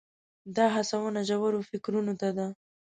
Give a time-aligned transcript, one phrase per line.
[0.55, 2.47] دا هڅونه ژورو فکرونو ته ده.